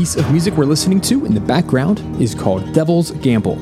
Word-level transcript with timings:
piece 0.00 0.16
of 0.16 0.32
music 0.32 0.54
we're 0.54 0.64
listening 0.64 0.98
to 0.98 1.26
in 1.26 1.34
the 1.34 1.40
background 1.42 2.00
is 2.18 2.34
called 2.34 2.72
Devil's 2.72 3.10
Gamble. 3.10 3.56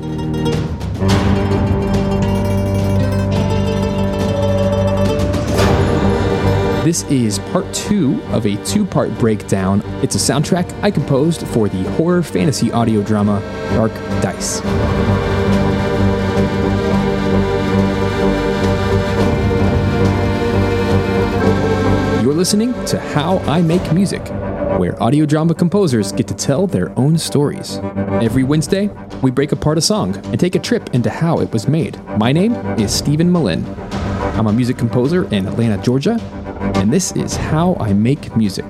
This 6.84 7.02
is 7.10 7.40
part 7.50 7.66
two 7.74 8.22
of 8.26 8.46
a 8.46 8.54
two 8.64 8.84
part 8.86 9.10
breakdown. 9.18 9.82
It's 10.00 10.14
a 10.14 10.18
soundtrack 10.18 10.72
I 10.80 10.92
composed 10.92 11.44
for 11.48 11.68
the 11.68 11.82
horror 11.94 12.22
fantasy 12.22 12.70
audio 12.70 13.02
drama 13.02 13.40
Dark 13.74 13.92
Dice. 14.22 14.62
You're 22.22 22.32
listening 22.32 22.74
to 22.84 23.00
How 23.00 23.38
I 23.38 23.60
Make 23.60 23.92
Music, 23.92 24.22
where 24.76 25.00
audio 25.02 25.24
drama 25.24 25.54
composers 25.54 26.12
get 26.12 26.28
to 26.28 26.34
tell 26.34 26.66
their 26.66 26.96
own 26.98 27.16
stories. 27.16 27.78
Every 28.22 28.44
Wednesday, 28.44 28.88
we 29.22 29.30
break 29.30 29.52
apart 29.52 29.78
a 29.78 29.80
song 29.80 30.14
and 30.26 30.38
take 30.38 30.54
a 30.54 30.58
trip 30.58 30.94
into 30.94 31.10
how 31.10 31.40
it 31.40 31.50
was 31.52 31.66
made. 31.66 31.98
My 32.18 32.32
name 32.32 32.54
is 32.78 32.92
Stephen 32.92 33.32
Malin. 33.32 33.64
I'm 34.36 34.46
a 34.46 34.52
music 34.52 34.76
composer 34.76 35.24
in 35.34 35.46
Atlanta, 35.46 35.82
Georgia, 35.82 36.18
and 36.76 36.92
this 36.92 37.12
is 37.12 37.34
How 37.34 37.76
I 37.80 37.92
Make 37.92 38.36
Music. 38.36 38.66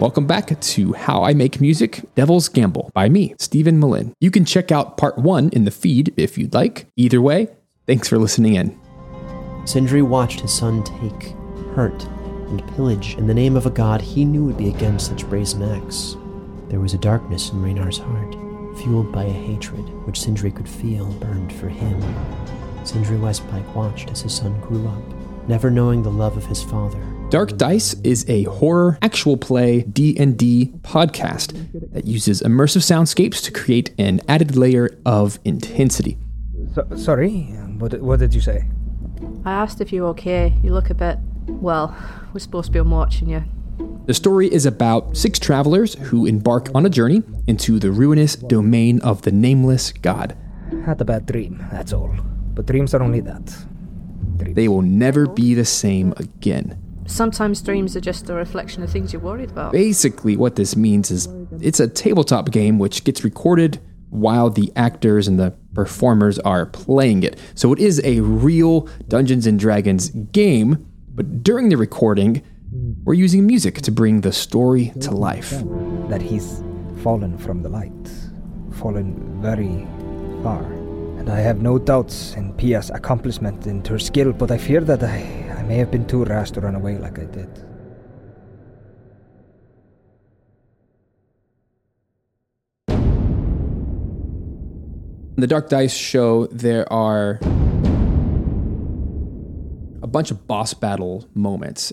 Welcome 0.00 0.28
back 0.28 0.60
to 0.60 0.92
How 0.92 1.24
I 1.24 1.34
Make 1.34 1.60
Music 1.60 2.02
Devil's 2.14 2.48
Gamble 2.48 2.92
by 2.94 3.08
me, 3.08 3.34
Stephen 3.36 3.80
Malin. 3.80 4.14
You 4.20 4.30
can 4.30 4.44
check 4.44 4.70
out 4.70 4.96
part 4.96 5.18
one 5.18 5.48
in 5.48 5.64
the 5.64 5.72
feed 5.72 6.14
if 6.16 6.38
you'd 6.38 6.54
like. 6.54 6.86
Either 6.94 7.20
way, 7.20 7.48
thanks 7.84 8.06
for 8.06 8.16
listening 8.16 8.54
in. 8.54 8.78
Sindri 9.64 10.02
watched 10.02 10.38
his 10.38 10.56
son 10.56 10.84
take, 10.84 11.34
hurt, 11.74 12.04
and 12.46 12.64
pillage 12.76 13.16
in 13.16 13.26
the 13.26 13.34
name 13.34 13.56
of 13.56 13.66
a 13.66 13.70
god 13.70 14.00
he 14.00 14.24
knew 14.24 14.44
would 14.44 14.56
be 14.56 14.68
against 14.68 15.08
such 15.08 15.28
brazen 15.28 15.64
acts. 15.64 16.16
There 16.68 16.78
was 16.78 16.94
a 16.94 16.98
darkness 16.98 17.50
in 17.50 17.60
Reynar's 17.60 17.98
heart, 17.98 18.36
fueled 18.78 19.10
by 19.10 19.24
a 19.24 19.32
hatred 19.32 19.82
which 20.06 20.20
Sindri 20.20 20.52
could 20.52 20.68
feel 20.68 21.06
burned 21.14 21.52
for 21.52 21.68
him. 21.68 22.00
Sindri 22.84 23.16
Westpike 23.16 23.74
watched 23.74 24.12
as 24.12 24.20
his 24.20 24.32
son 24.32 24.60
grew 24.60 24.86
up, 24.86 25.48
never 25.48 25.72
knowing 25.72 26.04
the 26.04 26.08
love 26.08 26.36
of 26.36 26.46
his 26.46 26.62
father 26.62 27.02
Dark 27.30 27.58
Dice 27.58 27.92
is 28.04 28.24
a 28.26 28.44
horror 28.44 28.98
actual 29.02 29.36
play 29.36 29.82
D&D 29.82 30.72
podcast 30.80 31.92
that 31.92 32.06
uses 32.06 32.40
immersive 32.40 32.80
soundscapes 32.80 33.42
to 33.42 33.50
create 33.52 33.92
an 33.98 34.22
added 34.28 34.56
layer 34.56 34.88
of 35.04 35.38
intensity. 35.44 36.16
So, 36.74 36.88
sorry, 36.96 37.40
what, 37.76 38.00
what 38.00 38.18
did 38.18 38.34
you 38.34 38.40
say? 38.40 38.66
I 39.44 39.52
asked 39.52 39.82
if 39.82 39.92
you 39.92 40.02
were 40.02 40.08
okay. 40.08 40.54
You 40.62 40.72
look 40.72 40.88
a 40.88 40.94
bit, 40.94 41.18
well, 41.48 41.94
we're 42.32 42.40
supposed 42.40 42.68
to 42.68 42.72
be 42.72 42.78
on 42.78 42.88
watching 42.88 43.28
you. 43.28 43.44
The 44.06 44.14
story 44.14 44.50
is 44.50 44.64
about 44.64 45.14
six 45.14 45.38
travelers 45.38 45.96
who 45.96 46.24
embark 46.24 46.70
on 46.74 46.86
a 46.86 46.90
journey 46.90 47.22
into 47.46 47.78
the 47.78 47.90
ruinous 47.90 48.36
domain 48.36 49.02
of 49.02 49.20
the 49.20 49.32
nameless 49.32 49.92
god. 49.92 50.34
Had 50.86 50.98
a 51.02 51.04
bad 51.04 51.26
dream, 51.26 51.62
that's 51.70 51.92
all. 51.92 52.16
But 52.54 52.64
dreams 52.64 52.94
are 52.94 53.02
only 53.02 53.20
that. 53.20 53.54
Dreams. 54.38 54.56
They 54.56 54.68
will 54.68 54.80
never 54.80 55.26
be 55.26 55.52
the 55.52 55.66
same 55.66 56.14
again. 56.16 56.82
Sometimes 57.08 57.62
dreams 57.62 57.96
are 57.96 58.00
just 58.00 58.28
a 58.28 58.34
reflection 58.34 58.82
of 58.82 58.90
things 58.90 59.12
you're 59.12 59.22
worried 59.22 59.50
about. 59.50 59.72
Basically, 59.72 60.36
what 60.36 60.56
this 60.56 60.76
means 60.76 61.10
is 61.10 61.26
it's 61.60 61.80
a 61.80 61.88
tabletop 61.88 62.50
game 62.50 62.78
which 62.78 63.02
gets 63.02 63.24
recorded 63.24 63.80
while 64.10 64.50
the 64.50 64.70
actors 64.76 65.26
and 65.26 65.38
the 65.38 65.54
performers 65.74 66.38
are 66.40 66.66
playing 66.66 67.22
it. 67.22 67.38
So 67.54 67.72
it 67.72 67.78
is 67.78 68.00
a 68.04 68.20
real 68.20 68.88
Dungeons 69.08 69.46
and 69.46 69.58
Dragons 69.58 70.10
game, 70.10 70.86
but 71.14 71.42
during 71.42 71.70
the 71.70 71.76
recording, 71.76 72.42
we're 73.04 73.14
using 73.14 73.46
music 73.46 73.80
to 73.82 73.90
bring 73.90 74.20
the 74.20 74.32
story 74.32 74.92
to 75.00 75.10
life. 75.10 75.50
That 76.08 76.20
he's 76.20 76.62
fallen 77.02 77.38
from 77.38 77.62
the 77.62 77.70
light, 77.70 78.10
fallen 78.72 79.40
very 79.40 79.86
far. 80.42 80.62
And 81.18 81.30
I 81.30 81.40
have 81.40 81.62
no 81.62 81.78
doubts 81.78 82.34
in 82.34 82.52
Pia's 82.54 82.90
accomplishment 82.90 83.66
and 83.66 83.86
her 83.88 83.98
skill, 83.98 84.32
but 84.32 84.50
I 84.50 84.58
fear 84.58 84.80
that 84.82 85.02
I, 85.02 85.47
I 85.47 85.47
may 85.68 85.76
have 85.76 85.90
been 85.90 86.06
too 86.06 86.24
rash 86.24 86.50
to 86.52 86.62
run 86.62 86.74
away 86.74 86.96
like 86.96 87.18
I 87.18 87.24
did. 87.26 87.46
In 95.36 95.42
the 95.42 95.46
Dark 95.46 95.68
Dice 95.68 95.94
show, 95.94 96.46
there 96.46 96.90
are 96.90 97.38
a 100.02 100.06
bunch 100.06 100.30
of 100.30 100.48
boss 100.48 100.72
battle 100.72 101.28
moments. 101.34 101.90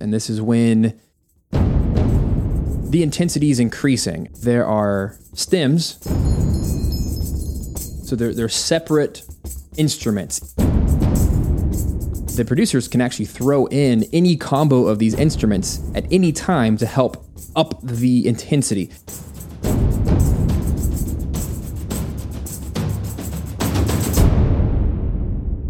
And 0.00 0.12
this 0.12 0.28
is 0.28 0.42
when 0.42 1.00
the 1.52 3.02
intensity 3.04 3.50
is 3.50 3.60
increasing. 3.60 4.28
There 4.42 4.66
are 4.66 5.16
stems, 5.34 6.02
so 8.08 8.16
they're, 8.16 8.34
they're 8.34 8.48
separate 8.48 9.22
instruments. 9.76 10.53
The 12.34 12.44
producers 12.44 12.88
can 12.88 13.00
actually 13.00 13.26
throw 13.26 13.66
in 13.66 14.08
any 14.12 14.36
combo 14.36 14.88
of 14.88 14.98
these 14.98 15.14
instruments 15.14 15.80
at 15.94 16.04
any 16.10 16.32
time 16.32 16.76
to 16.78 16.86
help 16.86 17.24
up 17.54 17.80
the 17.80 18.26
intensity. 18.26 18.86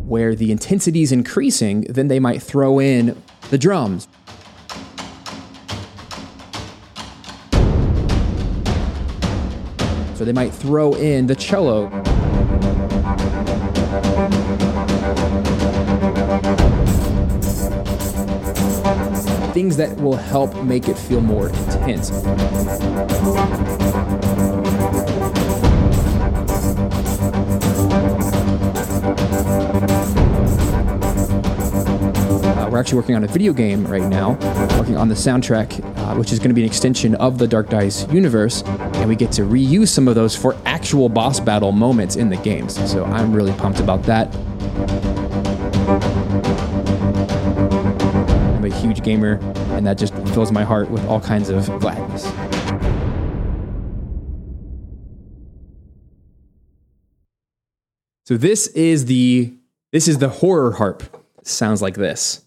Where 0.07 0.35
the 0.35 0.51
intensity 0.51 1.03
is 1.03 1.13
increasing, 1.13 1.83
then 1.83 2.09
they 2.09 2.19
might 2.19 2.43
throw 2.43 2.81
in 2.81 3.23
the 3.51 3.59
drums. 3.59 4.09
So 10.15 10.25
they 10.25 10.33
might 10.33 10.55
throw 10.55 10.95
in 10.95 11.27
the 11.27 11.35
cello. 11.35 11.91
Things 19.55 19.77
that 19.77 19.97
will 19.99 20.17
help 20.17 20.65
make 20.65 20.89
it 20.89 20.99
feel 20.99 21.21
more 21.21 21.49
intense. 21.49 22.11
Uh, 22.11 22.25
we're 32.69 32.79
actually 32.79 32.97
working 32.97 33.15
on 33.15 33.23
a 33.23 33.29
video 33.29 33.53
game 33.53 33.87
right 33.87 34.03
now, 34.03 34.31
working 34.77 34.97
on 34.97 35.09
the 35.09 35.15
soundtrack, 35.15 35.79
uh, 35.99 36.17
which 36.17 36.33
is 36.33 36.41
going 36.41 36.49
to 36.49 36.55
be 36.55 36.63
an 36.63 36.67
extension 36.67 37.15
of 37.15 37.39
the 37.39 37.47
Dark 37.47 37.69
Dice 37.69 38.11
universe, 38.11 38.65
and 38.65 39.09
we 39.09 39.15
get 39.15 39.31
to 39.31 39.43
reuse 39.43 39.87
some 39.87 40.09
of 40.09 40.17
those 40.17 40.35
for 40.35 40.57
actual 40.65 41.09
boss 41.09 41.39
battle 41.39 41.71
moments 41.71 42.17
in 42.17 42.29
the 42.29 42.39
games. 42.39 42.75
So 42.91 43.05
I'm 43.05 43.33
really 43.33 43.53
pumped 43.53 43.79
about 43.79 44.03
that. 44.03 44.35
Gamer, 49.05 49.35
and 49.75 49.87
that 49.87 49.99
just 49.99 50.15
fills 50.35 50.51
my 50.51 50.65
heart 50.65 50.91
with 50.91 51.05
all 51.07 51.21
kinds 51.21 51.51
of 51.51 51.67
gladness. 51.81 52.25
So 58.27 58.39
this 58.39 58.69
is 58.69 59.05
the 59.05 59.53
this 59.93 60.09
is 60.09 60.17
the 60.19 60.31
horror 60.31 60.73
harp. 60.73 61.03
sounds 61.43 61.83
like 61.83 61.95
this. 61.95 62.41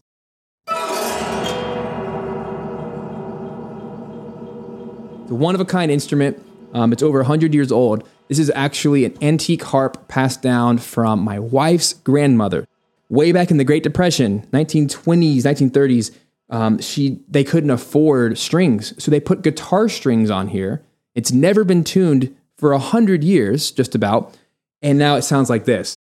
The 5.28 5.36
one 5.36 5.54
of 5.54 5.62
a 5.62 5.66
kind 5.66 5.92
instrument. 5.92 6.44
Um, 6.74 6.92
it's 6.92 7.04
over 7.04 7.20
100 7.20 7.54
years 7.54 7.72
old. 7.72 8.04
This 8.28 8.40
is 8.40 8.52
actually 8.56 9.06
an 9.06 9.18
antique 9.22 9.64
harp 9.64 10.08
passed 10.08 10.42
down 10.42 10.80
from 10.80 11.20
my 11.22 11.40
wife's 11.40 11.94
grandmother. 11.94 12.68
Way 13.10 13.31
back 13.31 13.52
in 13.52 13.58
the 13.58 13.64
Great 13.64 13.84
Depression, 13.84 14.48
1920s, 14.52 15.44
1930s, 15.44 16.12
um, 16.50 16.80
she 16.80 17.20
they 17.28 17.44
couldn't 17.44 17.72
afford 17.72 18.38
strings, 18.38 18.94
so 19.04 19.12
they 19.12 19.20
put 19.20 19.42
guitar 19.42 19.90
strings 19.90 20.30
on 20.30 20.48
here. 20.48 20.86
It's 21.14 21.32
never 21.32 21.64
been 21.64 21.84
tuned 21.84 22.36
for 22.58 22.72
a 22.72 22.80
hundred 22.80 23.24
years, 23.24 23.72
just 23.72 23.96
about, 23.96 24.36
and 24.82 24.98
now 24.98 25.16
it 25.16 25.24
sounds 25.24 25.50
like 25.50 25.66
this. 25.66 25.96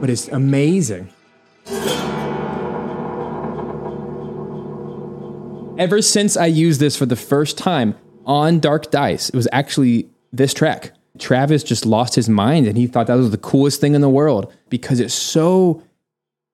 But 0.00 0.10
it's 0.10 0.26
amazing. 0.28 1.10
Ever 5.78 6.02
since 6.02 6.36
I 6.36 6.46
used 6.46 6.80
this 6.80 6.96
for 6.96 7.06
the 7.06 7.16
first 7.16 7.56
time 7.56 7.94
on 8.26 8.60
Dark 8.60 8.90
Dice, 8.90 9.28
it 9.28 9.34
was 9.34 9.48
actually 9.52 10.08
this 10.32 10.52
track. 10.52 10.92
Travis 11.18 11.62
just 11.62 11.86
lost 11.86 12.14
his 12.14 12.28
mind 12.28 12.66
and 12.66 12.76
he 12.76 12.86
thought 12.86 13.06
that 13.06 13.14
was 13.14 13.30
the 13.30 13.38
coolest 13.38 13.80
thing 13.80 13.94
in 13.94 14.00
the 14.00 14.08
world 14.08 14.52
because 14.70 14.98
it's 14.98 15.14
so 15.14 15.82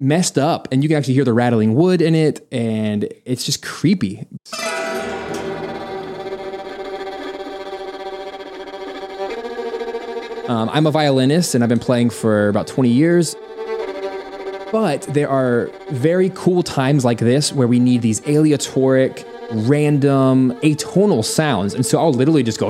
messed 0.00 0.38
up 0.38 0.68
and 0.70 0.82
you 0.82 0.88
can 0.88 0.96
actually 0.96 1.14
hear 1.14 1.24
the 1.24 1.32
rattling 1.32 1.74
wood 1.74 2.00
in 2.00 2.14
it 2.14 2.46
and 2.52 3.08
it's 3.24 3.44
just 3.44 3.62
creepy. 3.64 4.26
Um, 10.48 10.70
I'm 10.70 10.86
a 10.86 10.90
violinist 10.90 11.54
and 11.54 11.62
I've 11.62 11.68
been 11.68 11.78
playing 11.78 12.10
for 12.10 12.48
about 12.48 12.66
20 12.66 12.88
years. 12.88 13.36
But 14.72 15.02
there 15.02 15.28
are 15.28 15.70
very 15.90 16.30
cool 16.34 16.62
times 16.62 17.04
like 17.04 17.18
this 17.18 17.52
where 17.52 17.68
we 17.68 17.78
need 17.78 18.02
these 18.02 18.20
aleatoric, 18.26 19.26
random, 19.50 20.52
atonal 20.60 21.24
sounds. 21.24 21.74
And 21.74 21.84
so 21.84 21.98
I'll 21.98 22.12
literally 22.12 22.42
just 22.42 22.58
go, 22.58 22.68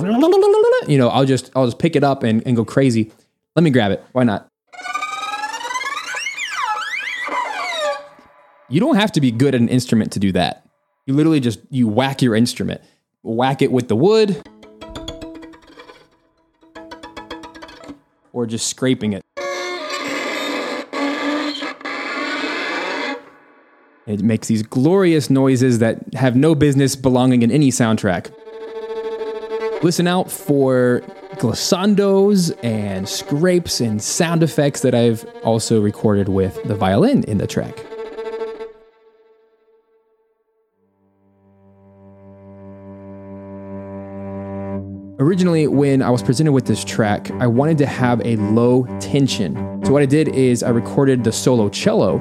you 0.87 0.99
know, 0.99 1.09
I'll 1.09 1.25
just 1.25 1.51
I'll 1.57 1.67
just 1.67 1.79
pick 1.79 1.97
it 1.97 2.05
up 2.05 2.23
and, 2.23 2.45
and 2.47 2.57
go 2.57 2.65
crazy. 2.65 3.13
Let 3.57 3.63
me 3.63 3.71
grab 3.71 3.91
it. 3.93 4.05
Why 4.13 4.25
not? 4.25 4.48
You 8.71 8.81
don't 8.81 8.97
have 8.97 9.13
to 9.13 9.21
be 9.23 9.31
good 9.31 9.55
at 9.55 9.61
an 9.63 9.69
instrument 9.69 10.13
to 10.13 10.19
do 10.19 10.31
that. 10.33 10.69
You 11.07 11.15
literally 11.15 11.41
just 11.41 11.61
you 11.71 11.89
whack 11.89 12.21
your 12.21 12.35
instrument. 12.35 12.83
Whack 13.23 13.63
it 13.63 13.73
with 13.73 13.89
the 13.89 13.97
wood 13.97 14.43
or 18.33 18.47
just 18.47 18.69
scraping 18.69 19.15
it. 19.15 19.23
It 24.07 24.23
makes 24.23 24.49
these 24.49 24.63
glorious 24.63 25.31
noises 25.31 25.79
that 25.79 26.15
have 26.15 26.37
no 26.37 26.55
business 26.55 26.95
belonging 26.95 27.43
in 27.43 27.51
any 27.51 27.71
soundtrack. 27.71 28.33
Listen 29.83 30.07
out 30.07 30.31
for 30.31 31.03
glissandos 31.37 32.57
and 32.63 33.09
scrapes 33.09 33.81
and 33.81 34.03
sound 34.03 34.43
effects 34.43 34.83
that 34.83 34.95
I've 34.95 35.25
also 35.43 35.81
recorded 35.81 36.29
with 36.29 36.63
the 36.65 36.75
violin 36.75 37.25
in 37.25 37.39
the 37.39 37.47
track. 37.47 37.88
Originally, 45.21 45.67
when 45.67 46.01
I 46.01 46.11
was 46.11 46.23
presented 46.23 46.53
with 46.53 46.67
this 46.67 46.85
track, 46.85 47.29
I 47.33 47.49
wanted 47.49 47.79
to 47.79 47.87
have 47.87 48.25
a 48.25 48.37
low 48.37 48.87
tension. 49.01 49.57
So, 49.85 49.93
what 49.93 50.01
I 50.01 50.07
did 50.07 50.29
is 50.29 50.63
I 50.63 50.69
recorded 50.69 51.25
the 51.25 51.33
solo 51.33 51.69
cello 51.69 52.19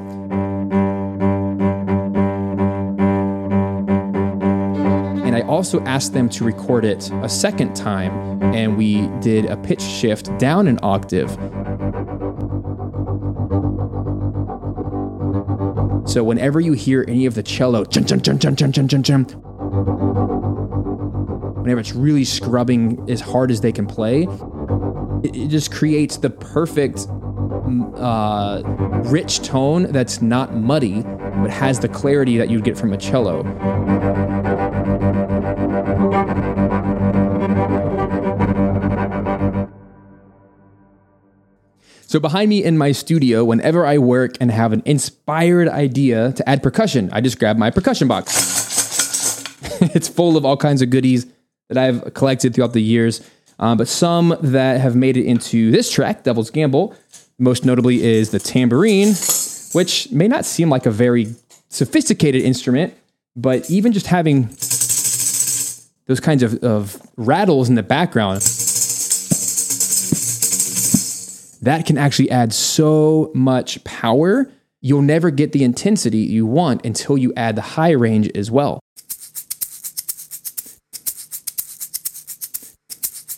And 5.24 5.36
I 5.36 5.42
also 5.42 5.80
asked 5.82 6.14
them 6.14 6.28
to 6.30 6.44
record 6.44 6.84
it 6.84 7.08
a 7.22 7.28
second 7.28 7.76
time, 7.76 8.42
and 8.42 8.76
we 8.76 9.06
did 9.20 9.44
a 9.44 9.56
pitch 9.56 9.82
shift 9.82 10.36
down 10.38 10.66
an 10.66 10.80
octave. 10.82 11.30
So 16.10 16.24
whenever 16.24 16.60
you 16.60 16.72
hear 16.72 17.04
any 17.06 17.26
of 17.26 17.34
the 17.34 17.42
cello, 17.42 17.84
chun, 17.84 18.06
chun, 18.06 18.22
chun, 18.22 18.38
chun, 18.38 18.56
chun, 18.56 18.72
chun, 18.72 18.88
chun, 18.88 19.02
chun, 19.02 19.24
whenever 21.60 21.80
it's 21.80 21.94
really 21.94 22.24
scrubbing 22.24 23.04
as 23.10 23.20
hard 23.20 23.50
as 23.50 23.60
they 23.60 23.72
can 23.72 23.86
play, 23.86 24.22
it, 25.22 25.36
it 25.36 25.48
just 25.48 25.72
creates 25.72 26.16
the 26.16 26.30
perfect 26.30 27.06
uh, 27.96 28.62
rich 29.06 29.40
tone 29.42 29.84
that's 29.92 30.22
not 30.22 30.54
muddy, 30.54 31.02
but 31.02 31.50
has 31.50 31.80
the 31.80 31.88
clarity 31.88 32.38
that 32.38 32.48
you'd 32.50 32.64
get 32.64 32.76
from 32.78 32.92
a 32.92 32.96
cello. 32.96 33.42
So 42.06 42.18
behind 42.18 42.48
me 42.48 42.64
in 42.64 42.78
my 42.78 42.92
studio, 42.92 43.44
whenever 43.44 43.84
I 43.84 43.98
work 43.98 44.36
and 44.40 44.50
have 44.50 44.72
an 44.72 44.82
inspired 44.86 45.68
idea 45.68 46.32
to 46.32 46.48
add 46.48 46.62
percussion, 46.62 47.10
I 47.12 47.20
just 47.20 47.38
grab 47.38 47.58
my 47.58 47.70
percussion 47.70 48.08
box. 48.08 49.42
it's 49.94 50.08
full 50.08 50.38
of 50.38 50.46
all 50.46 50.56
kinds 50.56 50.80
of 50.80 50.88
goodies 50.88 51.26
that 51.68 51.78
I've 51.78 52.14
collected 52.14 52.54
throughout 52.54 52.72
the 52.72 52.82
years, 52.82 53.28
uh, 53.58 53.74
but 53.74 53.88
some 53.88 54.36
that 54.40 54.80
have 54.80 54.96
made 54.96 55.16
it 55.16 55.24
into 55.24 55.70
this 55.70 55.90
track, 55.90 56.24
Devil's 56.24 56.50
Gamble. 56.50 56.94
Most 57.38 57.64
notably 57.64 58.02
is 58.02 58.30
the 58.30 58.38
tambourine, 58.38 59.14
which 59.72 60.10
may 60.10 60.28
not 60.28 60.44
seem 60.44 60.70
like 60.70 60.86
a 60.86 60.90
very 60.90 61.34
sophisticated 61.68 62.42
instrument, 62.42 62.94
but 63.36 63.70
even 63.70 63.92
just 63.92 64.06
having 64.06 64.48
those 66.06 66.20
kinds 66.20 66.42
of, 66.42 66.54
of 66.64 67.00
rattles 67.16 67.68
in 67.68 67.74
the 67.74 67.82
background 67.82 68.40
that 71.62 71.86
can 71.86 71.98
actually 71.98 72.30
add 72.30 72.52
so 72.52 73.30
much 73.34 73.82
power. 73.84 74.50
You'll 74.80 75.02
never 75.02 75.30
get 75.30 75.52
the 75.52 75.64
intensity 75.64 76.18
you 76.18 76.46
want 76.46 76.84
until 76.84 77.18
you 77.18 77.32
add 77.36 77.56
the 77.56 77.62
high 77.62 77.90
range 77.90 78.30
as 78.34 78.50
well. 78.50 78.80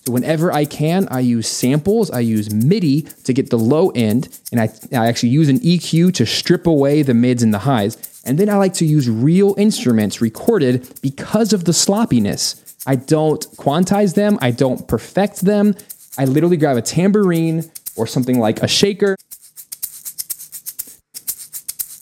So 0.06 0.12
whenever 0.12 0.52
I 0.52 0.64
can, 0.64 1.08
I 1.10 1.20
use 1.20 1.46
samples, 1.46 2.10
I 2.10 2.20
use 2.20 2.52
MIDI 2.52 3.02
to 3.24 3.32
get 3.32 3.50
the 3.50 3.58
low 3.58 3.90
end, 3.90 4.40
and 4.50 4.60
I, 4.60 4.70
I 4.92 5.08
actually 5.08 5.28
use 5.28 5.48
an 5.48 5.60
EQ 5.60 6.14
to 6.14 6.26
strip 6.26 6.66
away 6.66 7.02
the 7.02 7.14
mids 7.14 7.42
and 7.42 7.52
the 7.52 7.58
highs. 7.58 7.96
And 8.24 8.38
then 8.38 8.48
I 8.48 8.56
like 8.56 8.74
to 8.74 8.86
use 8.86 9.08
real 9.08 9.54
instruments 9.58 10.20
recorded 10.20 10.88
because 11.02 11.52
of 11.52 11.64
the 11.64 11.72
sloppiness. 11.72 12.64
I 12.86 12.96
don't 12.96 13.42
quantize 13.56 14.14
them, 14.14 14.38
I 14.40 14.50
don't 14.52 14.88
perfect 14.88 15.42
them. 15.42 15.74
I 16.18 16.24
literally 16.24 16.56
grab 16.56 16.76
a 16.76 16.82
tambourine, 16.82 17.70
or 17.96 18.06
something 18.06 18.38
like 18.38 18.62
a 18.62 18.68
shaker. 18.68 19.16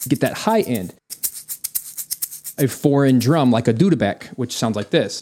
Get 0.07 0.21
that 0.21 0.33
high 0.33 0.61
end. 0.61 0.95
A 2.57 2.67
foreign 2.67 3.19
drum 3.19 3.51
like 3.51 3.67
a 3.67 3.73
doumbek, 3.73 4.27
which 4.29 4.53
sounds 4.53 4.75
like 4.75 4.89
this. 4.89 5.19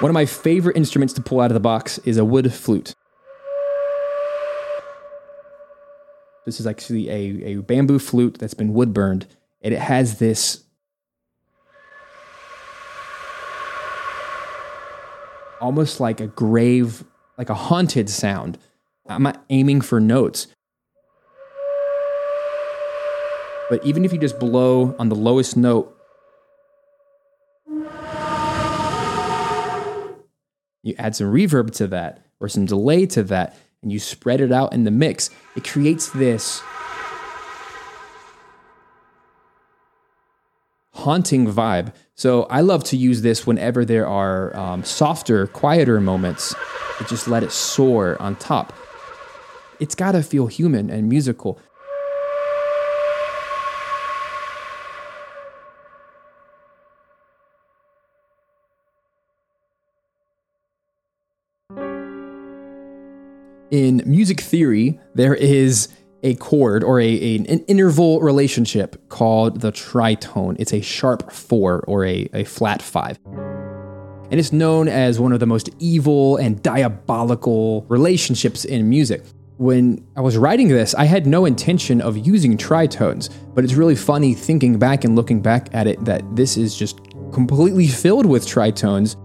One 0.00 0.10
of 0.10 0.14
my 0.14 0.26
favorite 0.26 0.76
instruments 0.76 1.14
to 1.14 1.22
pull 1.22 1.40
out 1.40 1.50
of 1.50 1.54
the 1.54 1.60
box 1.60 1.96
is 2.00 2.18
a 2.18 2.24
wood 2.24 2.52
flute. 2.52 2.92
This 6.44 6.60
is 6.60 6.66
actually 6.66 7.08
a, 7.08 7.54
a 7.54 7.62
bamboo 7.62 7.98
flute 7.98 8.36
that's 8.38 8.52
been 8.52 8.74
wood 8.74 8.92
burned, 8.92 9.26
and 9.62 9.72
it 9.72 9.80
has 9.80 10.18
this 10.18 10.64
almost 15.62 15.98
like 15.98 16.20
a 16.20 16.26
grave, 16.26 17.02
like 17.38 17.48
a 17.48 17.54
haunted 17.54 18.10
sound. 18.10 18.58
I'm 19.08 19.22
not 19.22 19.44
aiming 19.48 19.80
for 19.80 19.98
notes. 19.98 20.46
But 23.70 23.84
even 23.84 24.04
if 24.04 24.12
you 24.12 24.18
just 24.18 24.38
blow 24.38 24.94
on 24.98 25.08
the 25.08 25.16
lowest 25.16 25.56
note, 25.56 25.95
you 30.86 30.94
add 30.98 31.16
some 31.16 31.32
reverb 31.32 31.72
to 31.72 31.86
that 31.88 32.24
or 32.38 32.48
some 32.48 32.64
delay 32.64 33.06
to 33.06 33.22
that, 33.24 33.56
and 33.82 33.90
you 33.90 33.98
spread 33.98 34.40
it 34.40 34.52
out 34.52 34.72
in 34.72 34.84
the 34.84 34.90
mix, 34.90 35.30
it 35.56 35.64
creates 35.64 36.10
this 36.10 36.62
haunting 40.92 41.46
vibe. 41.46 41.92
So 42.14 42.44
I 42.44 42.60
love 42.60 42.84
to 42.84 42.96
use 42.96 43.22
this 43.22 43.46
whenever 43.46 43.84
there 43.84 44.06
are 44.06 44.56
um, 44.56 44.84
softer, 44.84 45.46
quieter 45.46 46.00
moments 46.00 46.54
to 46.98 47.04
just 47.04 47.28
let 47.28 47.42
it 47.42 47.52
soar 47.52 48.20
on 48.20 48.36
top. 48.36 48.72
It's 49.78 49.94
got 49.94 50.12
to 50.12 50.22
feel 50.22 50.46
human 50.46 50.88
and 50.88 51.08
musical. 51.08 51.58
In 63.76 64.02
music 64.06 64.40
theory, 64.40 64.98
there 65.14 65.34
is 65.34 65.88
a 66.22 66.34
chord 66.36 66.82
or 66.82 66.98
a, 66.98 67.04
a, 67.04 67.36
an 67.36 67.60
interval 67.66 68.22
relationship 68.22 69.10
called 69.10 69.60
the 69.60 69.70
tritone. 69.70 70.56
It's 70.58 70.72
a 70.72 70.80
sharp 70.80 71.30
four 71.30 71.84
or 71.86 72.06
a, 72.06 72.26
a 72.32 72.44
flat 72.44 72.80
five. 72.80 73.18
And 73.26 74.40
it's 74.40 74.50
known 74.50 74.88
as 74.88 75.20
one 75.20 75.34
of 75.34 75.40
the 75.40 75.46
most 75.46 75.68
evil 75.78 76.38
and 76.38 76.62
diabolical 76.62 77.84
relationships 77.90 78.64
in 78.64 78.88
music. 78.88 79.22
When 79.58 80.02
I 80.16 80.22
was 80.22 80.38
writing 80.38 80.68
this, 80.68 80.94
I 80.94 81.04
had 81.04 81.26
no 81.26 81.44
intention 81.44 82.00
of 82.00 82.16
using 82.16 82.56
tritones, 82.56 83.28
but 83.54 83.62
it's 83.62 83.74
really 83.74 83.94
funny 83.94 84.32
thinking 84.32 84.78
back 84.78 85.04
and 85.04 85.14
looking 85.14 85.42
back 85.42 85.68
at 85.74 85.86
it 85.86 86.02
that 86.06 86.22
this 86.34 86.56
is 86.56 86.74
just 86.74 86.98
completely 87.30 87.88
filled 87.88 88.24
with 88.24 88.46
tritones. 88.46 89.16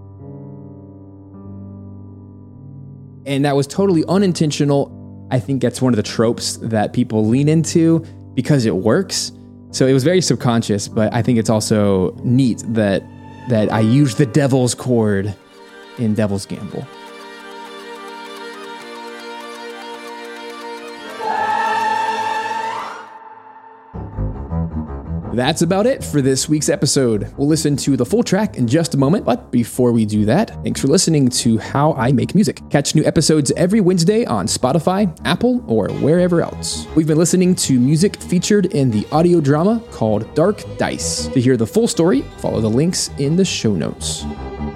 And 3.25 3.45
that 3.45 3.55
was 3.55 3.67
totally 3.67 4.03
unintentional 4.07 4.97
I 5.31 5.39
think 5.39 5.61
that's 5.61 5.81
one 5.81 5.93
of 5.93 5.97
the 5.97 6.03
tropes 6.03 6.57
that 6.57 6.91
people 6.91 7.25
lean 7.25 7.47
into 7.47 7.99
because 8.33 8.65
it 8.65 8.75
works. 8.75 9.31
So 9.71 9.87
it 9.87 9.93
was 9.93 10.03
very 10.03 10.19
subconscious, 10.21 10.89
but 10.89 11.13
I 11.13 11.21
think 11.21 11.39
it's 11.39 11.49
also 11.49 12.11
neat 12.23 12.61
that 12.67 13.01
that 13.49 13.71
I 13.71 13.79
used 13.79 14.17
the 14.17 14.25
devil's 14.25 14.75
chord 14.75 15.33
in 15.97 16.13
Devil's 16.13 16.45
Gamble. 16.45 16.85
That's 25.33 25.61
about 25.61 25.85
it 25.85 26.03
for 26.03 26.21
this 26.21 26.49
week's 26.49 26.67
episode. 26.67 27.33
We'll 27.37 27.47
listen 27.47 27.77
to 27.77 27.95
the 27.95 28.05
full 28.05 28.21
track 28.21 28.57
in 28.57 28.67
just 28.67 28.93
a 28.93 28.97
moment, 28.97 29.23
but 29.23 29.49
before 29.49 29.93
we 29.93 30.05
do 30.05 30.25
that, 30.25 30.49
thanks 30.63 30.81
for 30.81 30.87
listening 30.87 31.29
to 31.29 31.57
How 31.57 31.93
I 31.93 32.11
Make 32.11 32.35
Music. 32.35 32.61
Catch 32.69 32.95
new 32.95 33.03
episodes 33.05 33.49
every 33.55 33.79
Wednesday 33.79 34.25
on 34.25 34.45
Spotify, 34.45 35.17
Apple, 35.23 35.63
or 35.67 35.89
wherever 35.93 36.41
else. 36.41 36.85
We've 36.95 37.07
been 37.07 37.17
listening 37.17 37.55
to 37.55 37.79
music 37.79 38.21
featured 38.21 38.65
in 38.67 38.91
the 38.91 39.07
audio 39.11 39.39
drama 39.39 39.81
called 39.91 40.33
Dark 40.35 40.63
Dice. 40.77 41.27
To 41.27 41.39
hear 41.39 41.55
the 41.55 41.67
full 41.67 41.87
story, 41.87 42.23
follow 42.39 42.59
the 42.59 42.69
links 42.69 43.09
in 43.17 43.37
the 43.37 43.45
show 43.45 43.73
notes. 43.73 44.25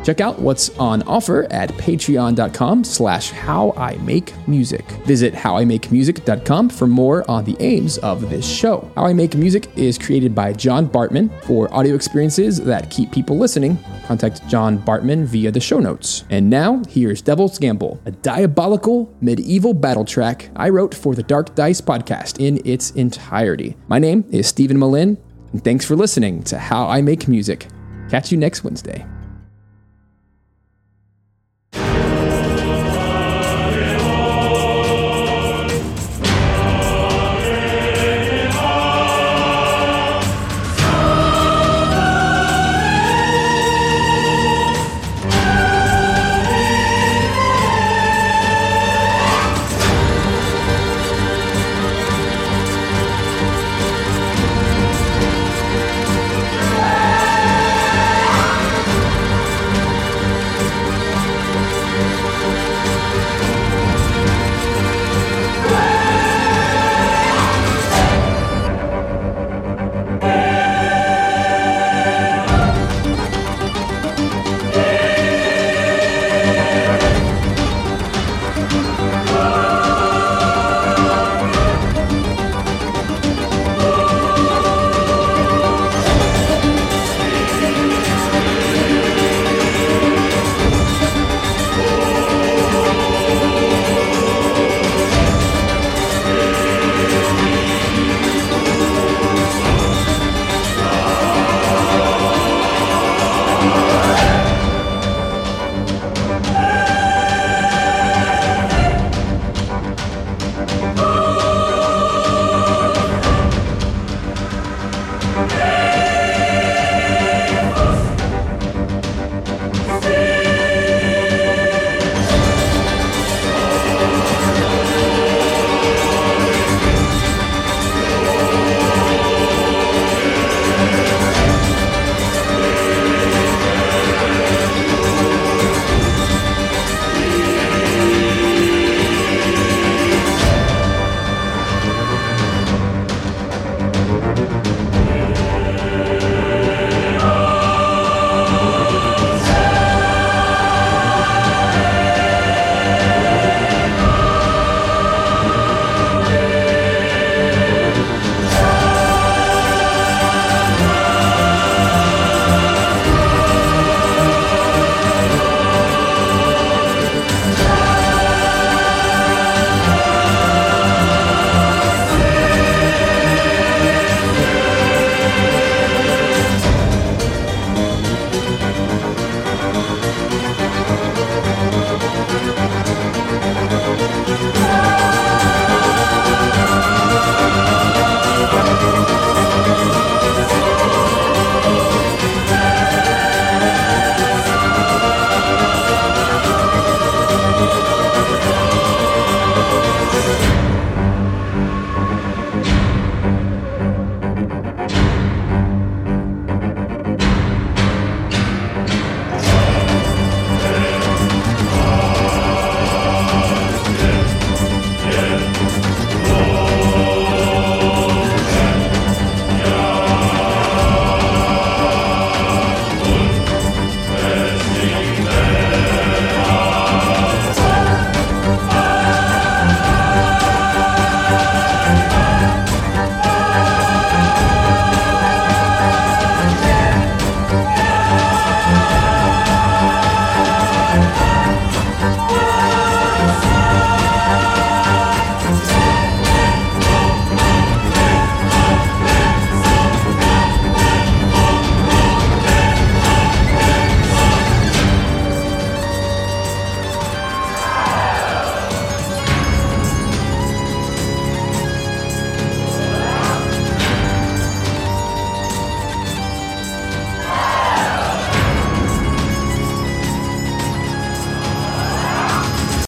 Check 0.06 0.22
out 0.22 0.38
what's 0.38 0.70
on 0.78 1.02
offer 1.04 1.48
at 1.52 1.72
patreon.com 1.72 2.84
slash 2.84 3.32
how 3.32 3.74
I 3.76 3.96
make 3.98 4.36
music. 4.48 4.86
Visit 5.08 5.34
howimakemusic.com 5.34 6.70
for 6.70 6.86
more 6.86 7.30
on 7.30 7.44
the 7.44 7.58
aims 7.60 7.98
of 7.98 8.30
this 8.30 8.48
show. 8.48 8.92
How 8.96 9.08
I 9.08 9.14
Make 9.14 9.34
Music 9.34 9.68
is 9.76 9.98
created 9.98 10.36
by 10.36 10.54
John 10.54 10.88
Bartman 10.88 11.32
for 11.46 11.74
audio 11.74 11.96
experiences 11.96 12.64
that 12.66 12.92
keep 12.92 13.12
people 13.12 13.36
listening. 13.36 13.80
Contact 14.06 14.48
John 14.48 14.78
Bartman 14.78 15.26
via 15.26 15.50
the 15.50 15.60
show 15.60 15.80
notes. 15.80 16.24
And 16.30 16.52
now, 16.52 16.84
here's 16.88 17.24
Devil's 17.24 17.58
Gamble, 17.58 18.00
a 18.06 18.12
diabolical 18.12 19.12
medieval 19.22 19.74
battle 19.74 20.06
track 20.06 20.52
I 20.56 20.70
wrote 20.70 20.94
for 20.94 21.16
the 21.16 21.24
Dark 21.24 21.56
Dice 21.56 21.82
podcast 21.82 22.40
in 22.40 22.62
its 22.64 22.92
entirety. 22.92 23.76
My 23.88 23.98
name 23.98 24.24
is 24.30 24.46
Stephen 24.46 24.78
Malin, 24.78 25.18
and 25.52 25.64
thanks 25.64 25.84
for 25.84 25.96
listening 25.96 26.44
to 26.44 26.60
How 26.60 26.88
I 26.88 27.02
Make 27.02 27.28
Music. 27.28 27.66
Catch 28.12 28.32
you 28.32 28.38
next 28.38 28.64
Wednesday. 28.64 29.04